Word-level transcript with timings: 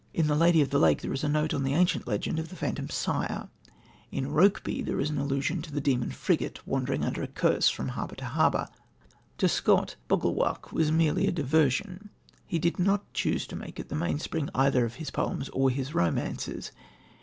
In 0.15 0.25
The 0.25 0.33
Lady 0.35 0.63
of 0.63 0.71
the 0.71 0.79
Lake 0.79 1.03
there 1.03 1.13
is 1.13 1.23
a 1.23 1.29
note 1.29 1.53
on 1.53 1.61
the 1.61 1.75
ancient 1.75 2.07
legend 2.07 2.39
of 2.39 2.49
the 2.49 2.55
Phantom 2.55 2.89
Sire, 2.89 3.49
in 4.11 4.31
Rokeby 4.31 4.81
there 4.83 4.99
is 4.99 5.11
an 5.11 5.19
allusion 5.19 5.61
to 5.61 5.71
the 5.71 5.79
Demon 5.79 6.09
Frigate 6.09 6.59
wandering 6.65 7.05
under 7.05 7.21
a 7.21 7.27
curse 7.27 7.69
from 7.69 7.89
harbour 7.89 8.15
to 8.15 8.25
harbour. 8.25 8.67
To 9.37 9.47
Scott 9.47 9.97
"bogle 10.07 10.33
wark" 10.33 10.71
was 10.71 10.91
merely 10.91 11.27
a 11.27 11.31
diversion. 11.31 12.09
He 12.47 12.57
did 12.57 12.79
not 12.79 13.13
choose 13.13 13.45
to 13.45 13.55
make 13.55 13.79
it 13.79 13.89
the 13.89 13.95
mainspring 13.95 14.49
either 14.55 14.85
of 14.85 14.95
his 14.95 15.11
poems 15.11 15.49
or 15.49 15.69
his 15.69 15.93
romances. 15.93 16.71